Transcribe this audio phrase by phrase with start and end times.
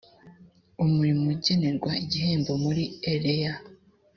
[0.83, 2.83] umurimo ugenerwa igihembo muri
[3.17, 3.53] rlea